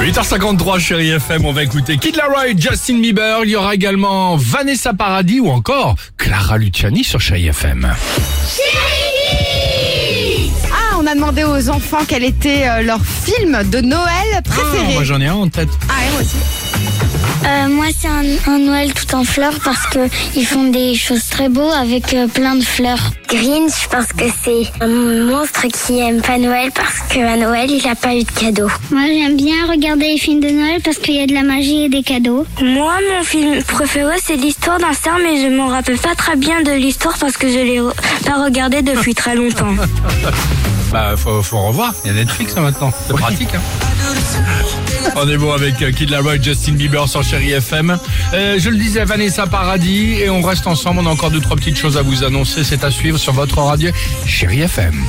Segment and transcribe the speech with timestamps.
[0.00, 3.40] 8h53 chérie FM, on va écouter Kid Laroi Justin Bieber.
[3.44, 7.86] Il y aura également Vanessa Paradis ou encore Clara Luciani sur chérie FM.
[11.10, 14.04] A demandé aux enfants quel était euh, leur film de Noël
[14.36, 14.94] Ah, préféré.
[14.94, 15.68] moi j'en ai un en tête.
[15.88, 16.36] Ah, et moi aussi.
[17.42, 19.98] Euh, moi, c'est un, un Noël tout en fleurs parce que
[20.36, 23.12] ils font des choses très beaux avec euh, plein de fleurs.
[23.28, 27.94] Grinch parce que c'est un monstre qui aime pas Noël parce qu'à Noël, il a
[27.94, 28.68] pas eu de cadeaux.
[28.90, 31.84] Moi, j'aime bien regarder les films de Noël parce qu'il y a de la magie
[31.84, 32.46] et des cadeaux.
[32.62, 36.62] Moi, mon film préféré, c'est l'histoire d'un cerf, mais je m'en rappelle pas très bien
[36.62, 37.80] de l'histoire parce que je l'ai
[38.26, 39.74] pas regardé depuis très longtemps.
[40.92, 43.50] Bah faut, faut revoir, il y a Netflix hein, maintenant, c'est pratique.
[45.16, 47.98] On est bon avec euh, Kid Laroi et Justin Bieber sur chérie FM.
[48.32, 51.56] Euh, je le disais, Vanessa Paradis et on reste ensemble, on a encore deux trois
[51.56, 53.90] petites choses à vous annoncer, c'est à suivre sur votre radio
[54.26, 55.04] chérie FM.